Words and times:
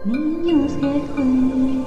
niños 0.08 0.72
que 0.72 1.02
juegan. 1.14 1.77